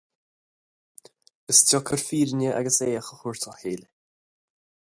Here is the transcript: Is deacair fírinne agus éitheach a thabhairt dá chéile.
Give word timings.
Is 1.53 1.59
deacair 1.71 2.01
fírinne 2.07 2.49
agus 2.61 2.79
éitheach 2.87 3.09
a 3.11 3.15
thabhairt 3.21 3.45
dá 3.47 3.53
chéile. 3.61 3.87